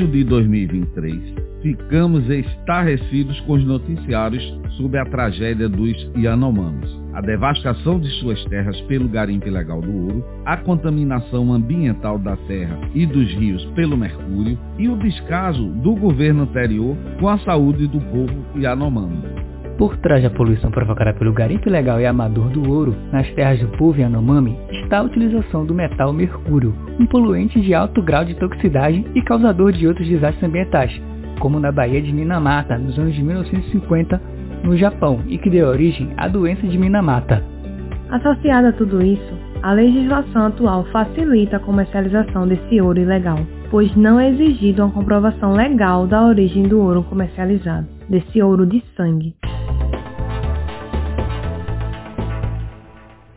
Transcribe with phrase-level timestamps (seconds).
[0.00, 4.42] início de 2023, ficamos estarrecidos com os noticiários
[4.76, 10.24] sobre a tragédia dos Yanomamis, a devastação de suas terras pelo garimpo ilegal do ouro,
[10.46, 16.44] a contaminação ambiental da terra e dos rios pelo mercúrio e o descaso do governo
[16.44, 19.49] anterior com a saúde do povo Yanomami.
[19.80, 23.68] Por trás da poluição provocada pelo garimpo ilegal e amador do ouro nas terras do
[23.78, 29.02] povo Yanomami está a utilização do metal mercúrio, um poluente de alto grau de toxicidade
[29.14, 30.92] e causador de outros desastres ambientais,
[31.38, 34.20] como na Baía de Minamata, nos anos de 1950,
[34.62, 37.42] no Japão, e que deu origem à doença de Minamata.
[38.10, 43.38] Associada a tudo isso, a legislação atual facilita a comercialização desse ouro ilegal,
[43.70, 48.84] pois não é exigida uma comprovação legal da origem do ouro comercializado, desse ouro de
[48.94, 49.34] sangue.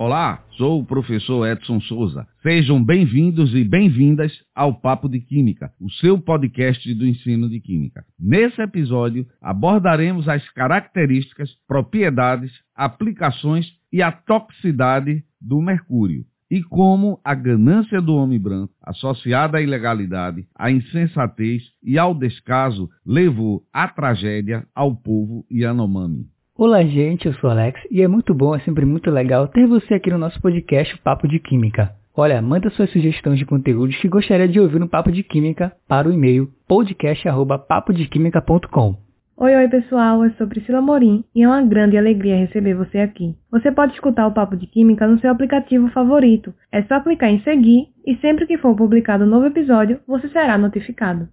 [0.05, 2.27] Olá, sou o professor Edson Souza.
[2.41, 8.03] Sejam bem-vindos e bem-vindas ao Papo de Química, o seu podcast do ensino de Química.
[8.19, 17.33] Nesse episódio, abordaremos as características, propriedades, aplicações e a toxicidade do mercúrio e como a
[17.33, 24.67] ganância do homem branco, associada à ilegalidade, à insensatez e ao descaso, levou à tragédia
[24.75, 26.27] ao povo Yanomami.
[26.55, 29.95] Olá, gente, eu sou Alex e é muito bom, é sempre muito legal ter você
[29.95, 31.95] aqui no nosso podcast Papo de Química.
[32.15, 36.07] Olha, manda suas sugestões de conteúdos que gostaria de ouvir no Papo de Química para
[36.07, 38.95] o e-mail podcast@papodequimica.com.
[39.35, 43.35] Oi, oi pessoal, eu sou Priscila Morim e é uma grande alegria receber você aqui.
[43.49, 46.53] Você pode escutar o Papo de Química no seu aplicativo favorito.
[46.71, 50.55] É só clicar em seguir e sempre que for publicado um novo episódio, você será
[50.55, 51.27] notificado.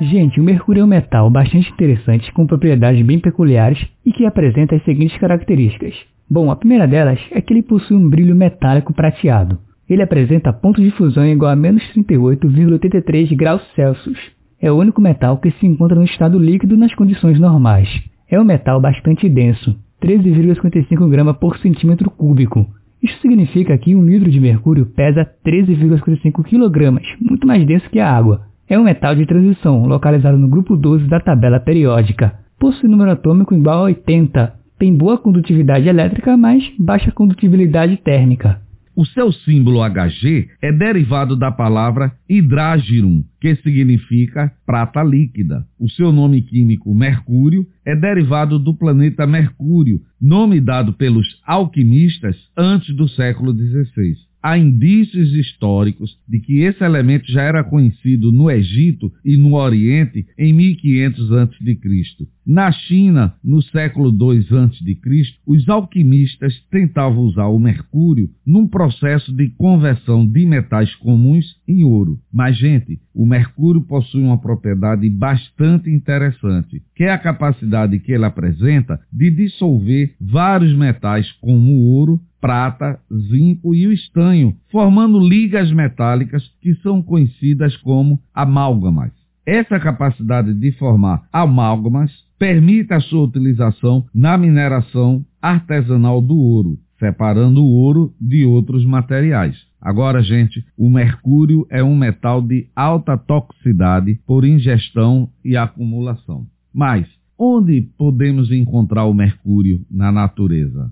[0.00, 4.74] Gente, o mercúrio é um metal bastante interessante com propriedades bem peculiares e que apresenta
[4.74, 5.94] as seguintes características.
[6.28, 9.58] Bom, a primeira delas é que ele possui um brilho metálico prateado.
[9.88, 14.18] Ele apresenta ponto de fusão igual a menos 38,83 graus Celsius.
[14.60, 17.88] É o único metal que se encontra no estado líquido nas condições normais.
[18.30, 22.66] É um metal bastante denso, 13,55 gramas por centímetro cúbico.
[23.02, 28.10] Isso significa que um litro de mercúrio pesa 13,55 kg, muito mais denso que a
[28.10, 28.51] água.
[28.68, 32.34] É um metal de transição, localizado no grupo 12 da tabela periódica.
[32.58, 34.54] Possui número atômico igual a 80.
[34.78, 38.60] Tem boa condutividade elétrica, mas baixa condutibilidade térmica.
[38.94, 45.64] O seu símbolo Hg é derivado da palavra hidrágirum, que significa prata líquida.
[45.80, 52.94] O seu nome químico Mercúrio é derivado do planeta Mercúrio, nome dado pelos alquimistas antes
[52.94, 59.12] do século XVI há indícios históricos de que esse elemento já era conhecido no Egito
[59.24, 62.28] e no Oriente em 1500 a.C.
[62.44, 64.98] Na China, no século II a.C.,
[65.46, 72.18] os alquimistas tentavam usar o mercúrio num processo de conversão de metais comuns em ouro.
[72.32, 78.24] Mas, gente, o mercúrio possui uma propriedade bastante interessante, que é a capacidade que ele
[78.24, 82.98] apresenta de dissolver vários metais como o ouro, prata,
[83.30, 89.12] zinco e o estanho, formando ligas metálicas que são conhecidas como amálgamas.
[89.46, 97.62] Essa capacidade de formar amálgamas permite a sua utilização na mineração artesanal do ouro, separando
[97.64, 99.56] o ouro de outros materiais.
[99.80, 106.46] Agora, gente, o mercúrio é um metal de alta toxicidade por ingestão e acumulação.
[106.72, 107.06] Mas
[107.38, 110.90] onde podemos encontrar o mercúrio na natureza?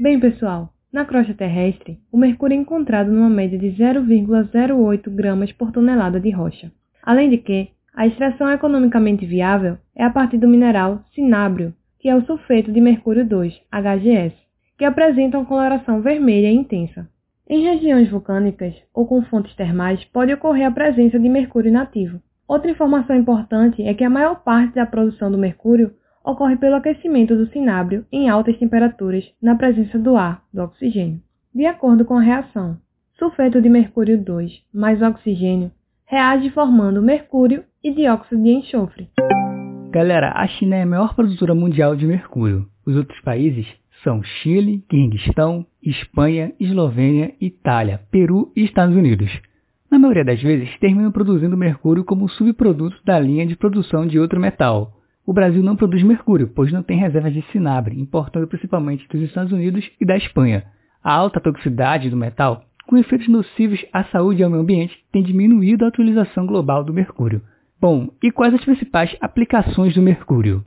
[0.00, 5.72] Bem, pessoal, na crosta terrestre, o mercúrio é encontrado numa média de 0,08 gramas por
[5.72, 6.70] tonelada de rocha.
[7.02, 12.14] Além de que, a extração economicamente viável é a partir do mineral cinábrio, que é
[12.14, 14.36] o sulfeto de mercúrio 2, HGS,
[14.78, 17.08] que apresenta uma coloração vermelha intensa.
[17.50, 22.20] Em regiões vulcânicas ou com fontes termais pode ocorrer a presença de mercúrio nativo.
[22.46, 25.92] Outra informação importante é que a maior parte da produção do mercúrio
[26.28, 31.22] ocorre pelo aquecimento do cinábrio em altas temperaturas na presença do ar, do oxigênio.
[31.54, 32.76] De acordo com a reação,
[33.18, 35.70] sulfeto de mercúrio 2 mais oxigênio
[36.04, 39.08] reage formando mercúrio e dióxido de enxofre.
[39.90, 42.66] Galera, a China é a maior produtora mundial de mercúrio.
[42.86, 43.66] Os outros países
[44.04, 49.30] são Chile, Quirguistão, Espanha, Eslovênia, Itália, Peru e Estados Unidos.
[49.90, 54.38] Na maioria das vezes, terminam produzindo mercúrio como subproduto da linha de produção de outro
[54.38, 54.97] metal,
[55.28, 59.52] o Brasil não produz mercúrio, pois não tem reservas de cinabre, importando principalmente dos Estados
[59.52, 60.64] Unidos e da Espanha.
[61.04, 65.22] A alta toxicidade do metal, com efeitos nocivos à saúde e ao meio ambiente, tem
[65.22, 67.42] diminuído a utilização global do mercúrio.
[67.78, 70.64] Bom, e quais as principais aplicações do mercúrio?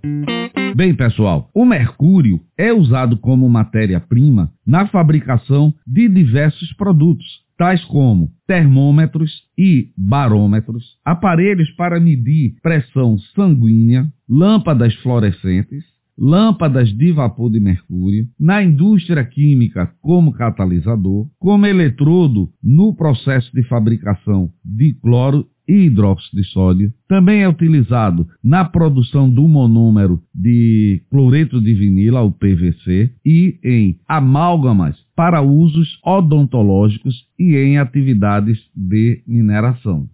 [0.76, 7.26] Bem, pessoal, o mercúrio é usado como matéria-prima na fabricação de diversos produtos,
[7.62, 15.86] tais como termômetros e barômetros, aparelhos para medir pressão sanguínea, lâmpadas fluorescentes,
[16.22, 23.64] lâmpadas de vapor de mercúrio, na indústria química como catalisador, como eletrodo no processo de
[23.64, 26.94] fabricação de cloro e hidróxido de sódio.
[27.08, 33.98] Também é utilizado na produção do monômero de cloreto de vinila, o PVC, e em
[34.08, 40.08] amálgamas para usos odontológicos e em atividades de mineração.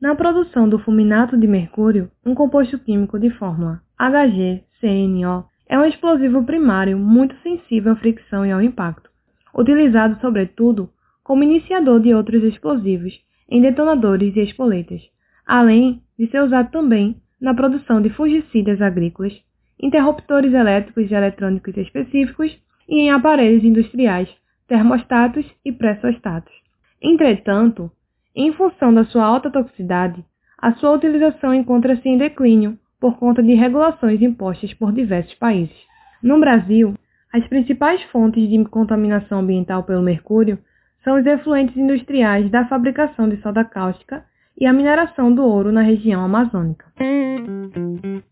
[0.00, 6.44] Na produção do fulminato de mercúrio, um composto químico de fórmula HgCnO é um explosivo
[6.44, 9.08] primário muito sensível à fricção e ao impacto,
[9.54, 10.90] utilizado sobretudo
[11.24, 15.00] como iniciador de outros explosivos em detonadores e espoletas,
[15.46, 19.32] além de ser usado também na produção de fungicidas agrícolas,
[19.80, 22.54] interruptores elétricos e eletrônicos específicos
[22.86, 24.28] e em aparelhos industriais,
[24.68, 26.52] termostatos e pressostatos.
[27.00, 27.90] Entretanto,
[28.36, 30.22] em função da sua alta toxicidade,
[30.58, 35.74] a sua utilização encontra-se em declínio por conta de regulações impostas por diversos países.
[36.22, 36.94] No Brasil,
[37.32, 40.56] as principais fontes de contaminação ambiental pelo mercúrio
[41.02, 44.22] são os efluentes industriais da fabricação de soda cáustica
[44.56, 46.84] e a mineração do ouro na região amazônica.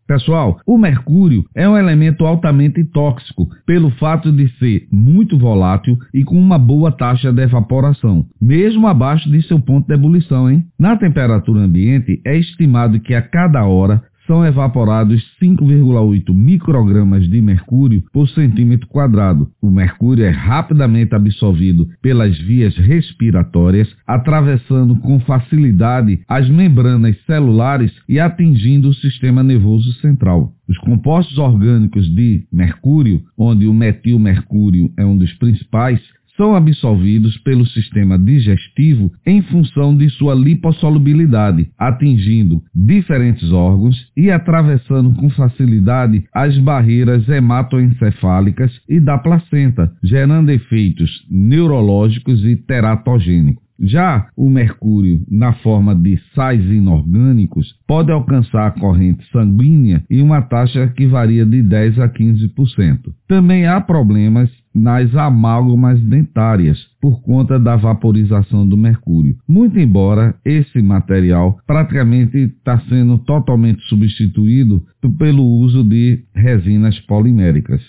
[0.06, 6.22] Pessoal, o mercúrio é um elemento altamente tóxico pelo fato de ser muito volátil e
[6.22, 10.48] com uma boa taxa de evaporação, mesmo abaixo de seu ponto de ebulição.
[10.48, 10.64] Hein?
[10.78, 18.04] Na temperatura ambiente, é estimado que a cada hora são evaporados 5,8 microgramas de mercúrio
[18.12, 19.50] por centímetro quadrado.
[19.60, 28.20] O mercúrio é rapidamente absorvido pelas vias respiratórias, atravessando com facilidade as membranas celulares e
[28.20, 30.52] atingindo o sistema nervoso central.
[30.68, 36.00] Os compostos orgânicos de mercúrio, onde o metilmercúrio é um dos principais,
[36.36, 45.12] são absorvidos pelo sistema digestivo em função de sua lipossolubilidade, atingindo diferentes órgãos e atravessando
[45.14, 53.70] com facilidade as barreiras hematoencefálicas e da placenta, gerando efeitos neurológicos e teratogênicos.
[53.82, 60.42] Já o mercúrio, na forma de sais inorgânicos, pode alcançar a corrente sanguínea em uma
[60.42, 62.98] taxa que varia de 10 a 15%.
[63.26, 69.36] Também há problemas nas amálgamas dentárias por conta da vaporização do mercúrio.
[69.48, 74.82] Muito embora esse material praticamente está sendo totalmente substituído
[75.18, 77.82] pelo uso de resinas poliméricas.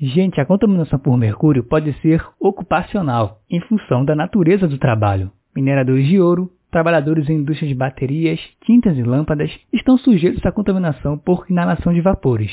[0.00, 5.32] Gente, a contaminação por mercúrio pode ser ocupacional, em função da natureza do trabalho.
[5.56, 11.18] Mineradores de ouro, trabalhadores em indústrias de baterias, tintas e lâmpadas estão sujeitos à contaminação
[11.18, 12.52] por inalação de vapores.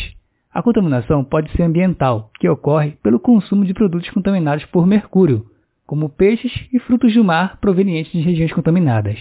[0.55, 5.45] A contaminação pode ser ambiental, que ocorre pelo consumo de produtos contaminados por mercúrio,
[5.85, 9.19] como peixes e frutos do mar provenientes de regiões contaminadas.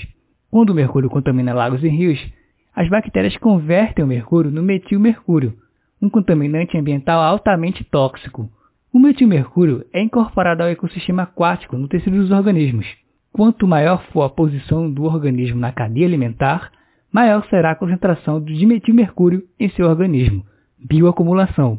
[0.48, 2.24] Quando o mercúrio contamina lagos e rios,
[2.72, 5.54] as bactérias convertem o mercúrio no metilmercúrio,
[6.00, 8.48] um contaminante ambiental altamente tóxico.
[8.92, 12.86] O metilmercúrio é incorporado ao ecossistema aquático no tecido dos organismos.
[13.32, 16.70] Quanto maior for a posição do organismo na cadeia alimentar,
[17.10, 20.44] maior será a concentração de dimetilmercúrio em seu organismo.
[20.86, 21.78] Bioacumulação.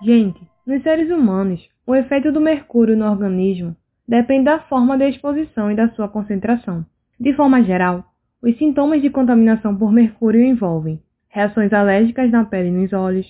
[0.00, 5.68] Gente, nos seres humanos, o efeito do mercúrio no organismo depende da forma de exposição
[5.68, 6.86] e da sua concentração.
[7.18, 8.04] De forma geral,
[8.40, 13.26] os sintomas de contaminação por mercúrio envolvem reações alérgicas na pele e nos olhos,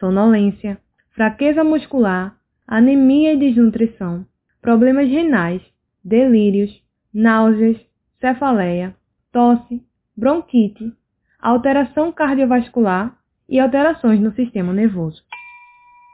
[0.00, 0.76] sonolência,
[1.12, 4.26] fraqueza muscular, anemia e desnutrição,
[4.60, 5.62] problemas renais,
[6.04, 6.82] delírios,
[7.14, 7.76] náuseas,
[8.20, 8.92] cefaleia,
[9.30, 9.80] tosse,
[10.16, 10.92] bronquite,
[11.40, 15.22] alteração cardiovascular e alterações no sistema nervoso.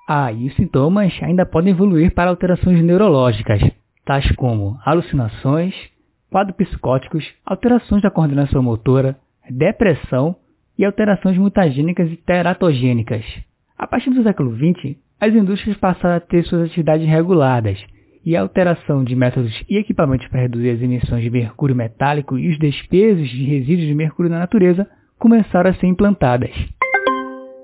[0.08, 3.60] Ah, e os sintomas ainda podem evoluir para alterações neurológicas,
[4.04, 5.74] tais como alucinações,
[6.30, 9.18] quadros psicóticos, alterações da coordenação motora,
[9.50, 10.36] depressão
[10.78, 13.24] e alterações mutagênicas e teratogênicas.
[13.76, 17.78] A partir do século XX, as indústrias passaram a ter suas atividades reguladas
[18.24, 22.48] e a alteração de métodos e equipamentos para reduzir as emissões de mercúrio metálico e
[22.50, 26.50] os despesos de resíduos de mercúrio na natureza começaram a ser implantadas.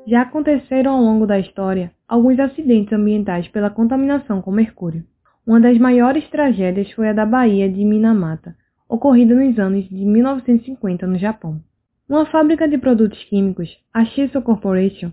[0.07, 5.03] Já aconteceram ao longo da história alguns acidentes ambientais pela contaminação com mercúrio.
[5.47, 8.55] Uma das maiores tragédias foi a da Baía de Minamata,
[8.87, 11.59] ocorrida nos anos de 1950 no Japão.
[12.07, 15.11] Uma fábrica de produtos químicos, a Shiso Corporation,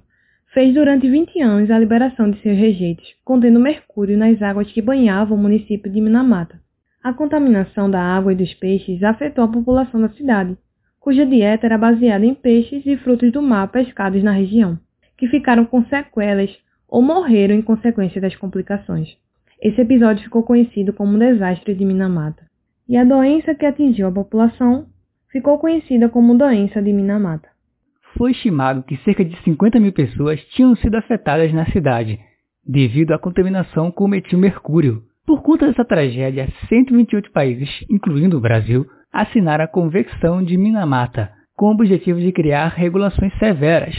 [0.54, 5.38] fez durante 20 anos a liberação de seus rejeitos, contendo mercúrio nas águas que banhavam
[5.38, 6.60] o município de Minamata.
[7.02, 10.58] A contaminação da água e dos peixes afetou a população da cidade,
[11.02, 14.80] cuja dieta era baseada em peixes e frutos do mar pescados na região,
[15.18, 16.56] que ficaram com sequelas
[16.88, 19.18] ou morreram em consequência das complicações.
[19.60, 22.46] Esse episódio ficou conhecido como o desastre de Minamata.
[22.88, 24.86] E a doença que atingiu a população
[25.32, 27.50] ficou conhecida como doença de Minamata.
[28.16, 32.20] Foi estimado que cerca de 50 mil pessoas tinham sido afetadas na cidade,
[32.64, 35.04] devido à contaminação com metil mercúrio.
[35.32, 41.68] Por conta dessa tragédia, 128 países, incluindo o Brasil, assinaram a Convenção de Minamata, com
[41.68, 43.96] o objetivo de criar regulações severas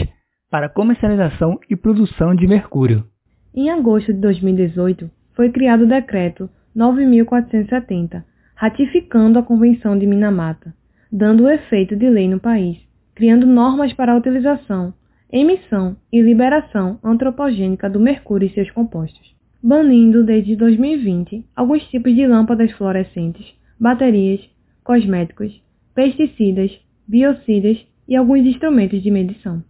[0.50, 3.06] para comercialização e produção de mercúrio.
[3.54, 8.22] Em agosto de 2018, foi criado o Decreto 9.470,
[8.54, 10.74] ratificando a Convenção de Minamata,
[11.10, 12.76] dando o efeito de lei no país,
[13.14, 14.92] criando normas para a utilização,
[15.32, 19.31] emissão e liberação antropogênica do mercúrio e seus compostos,
[19.62, 23.46] banindo desde 2020 alguns tipos de lâmpadas fluorescentes,
[23.78, 24.40] baterias,
[24.82, 25.52] cosméticos,
[25.94, 26.70] pesticidas,
[27.06, 27.78] biocidas
[28.08, 29.62] e alguns instrumentos de medição.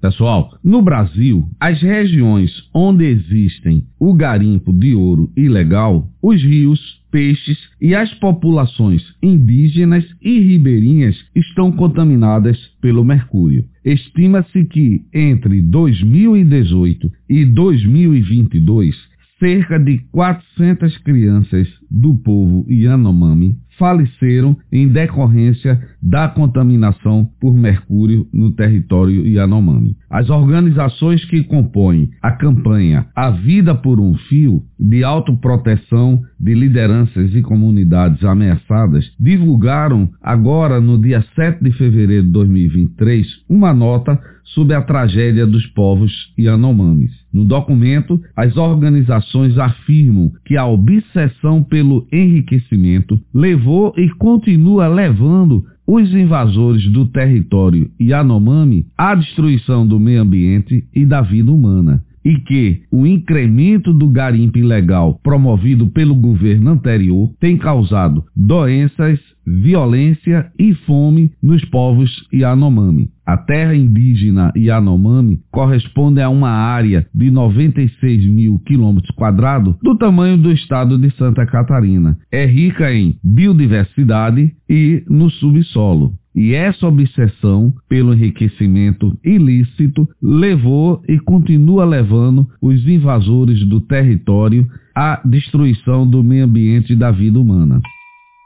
[0.00, 7.58] Pessoal, no Brasil, as regiões onde existem o garimpo de ouro ilegal, os rios, peixes
[7.80, 13.64] e as populações indígenas e ribeirinhas estão contaminadas pelo mercúrio.
[13.84, 18.96] Estima-se que entre 2018 e 2022,
[19.38, 28.50] cerca de 400 crianças do povo Yanomami faleceram em decorrência da contaminação por mercúrio no
[28.52, 29.96] território Yanomami.
[30.08, 37.34] As organizações que compõem a campanha A Vida por um Fio, de autoproteção de lideranças
[37.34, 44.18] e comunidades ameaçadas, divulgaram agora no dia 7 de fevereiro de 2023 uma nota
[44.56, 47.12] sobre a tragédia dos povos Yanomamis.
[47.30, 56.10] No documento, as organizações afirmam que a obsessão pelo enriquecimento levou e continua levando os
[56.14, 62.82] invasores do território Yanomami à destruição do meio ambiente e da vida humana e que
[62.90, 71.30] o incremento do garimpo ilegal promovido pelo governo anterior tem causado doenças, violência e fome
[71.40, 73.10] nos povos Yanomami.
[73.24, 80.36] A terra indígena Yanomami corresponde a uma área de 96 mil quilômetros quadrados do tamanho
[80.36, 82.18] do estado de Santa Catarina.
[82.32, 86.12] É rica em biodiversidade e no subsolo.
[86.36, 95.22] E essa obsessão pelo enriquecimento ilícito levou e continua levando os invasores do território à
[95.24, 97.80] destruição do meio ambiente e da vida humana.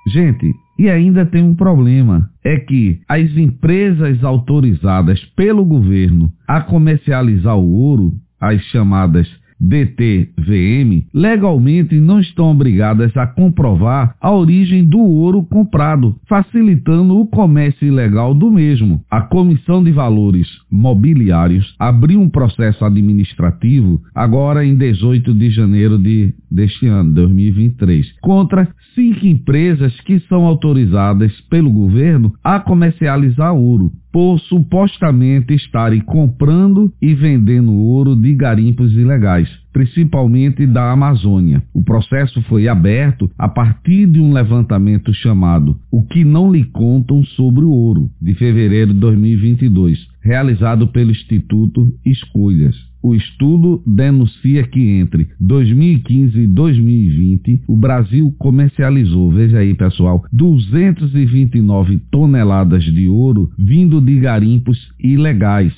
[0.07, 7.57] Gente, e ainda tem um problema, é que as empresas autorizadas pelo governo a comercializar
[7.59, 9.29] o ouro, as chamadas
[9.61, 17.87] DTVM, legalmente não estão obrigadas a comprovar a origem do ouro comprado, facilitando o comércio
[17.87, 19.05] ilegal do mesmo.
[19.11, 26.33] A Comissão de Valores Mobiliários abriu um processo administrativo agora em 18 de janeiro de,
[26.51, 34.39] deste ano, 2023, contra cinco empresas que são autorizadas pelo governo a comercializar ouro por
[34.41, 41.63] supostamente estarem comprando e vendendo ouro de garimpos ilegais, principalmente da Amazônia.
[41.73, 47.23] O processo foi aberto a partir de um levantamento chamado O que não lhe contam
[47.25, 52.77] sobre o ouro, de fevereiro de 2022, realizado pelo Instituto Escolhas.
[53.03, 61.99] O estudo denuncia que entre 2015 e 2020 o Brasil comercializou, veja aí pessoal, 229
[62.11, 65.73] toneladas de ouro vindo de garimpos ilegais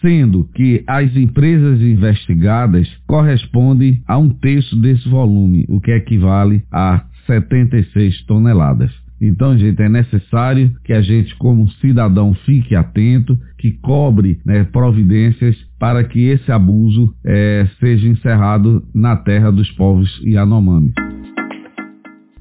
[0.00, 7.04] sendo que as empresas investigadas correspondem a um terço desse volume, o que equivale a
[7.26, 8.92] 76 toneladas.
[9.20, 15.56] Então, gente, é necessário que a gente, como cidadão, fique atento, que cobre né, providências
[15.78, 20.92] para que esse abuso é, seja encerrado na terra dos povos Yanomami.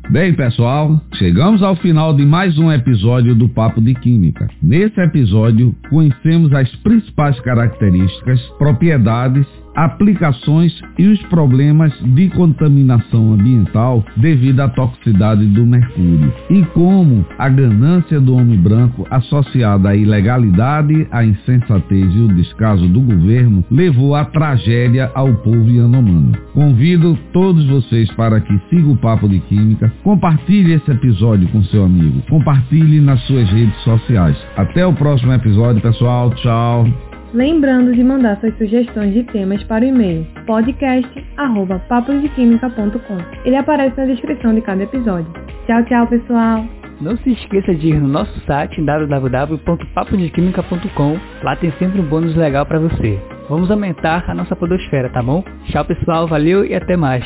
[0.09, 4.47] Bem, pessoal, chegamos ao final de mais um episódio do Papo de Química.
[4.61, 14.61] Nesse episódio, conhecemos as principais características, propriedades aplicações e os problemas de contaminação ambiental devido
[14.61, 21.25] à toxicidade do mercúrio e como a ganância do homem branco associada à ilegalidade, à
[21.25, 26.33] insensatez e o descaso do governo levou à tragédia ao povo yanomami.
[26.53, 31.85] Convido todos vocês para que sigam o Papo de Química, compartilhe esse episódio com seu
[31.85, 34.37] amigo, compartilhe nas suas redes sociais.
[34.55, 36.29] Até o próximo episódio, pessoal.
[36.35, 36.85] Tchau.
[37.33, 43.17] Lembrando de mandar suas sugestões de temas para o e-mail podcast@papodequimica.com.
[43.43, 45.27] Ele aparece na descrição de cada episódio.
[45.65, 46.65] Tchau, tchau, pessoal.
[47.01, 51.19] Não se esqueça de ir no nosso site www.papodequimica.com.
[51.43, 53.19] Lá tem sempre um bônus legal para você.
[53.49, 55.43] Vamos aumentar a nossa podosfera, tá bom?
[55.65, 56.25] Tchau, pessoal.
[56.27, 57.25] Valeu e até mais.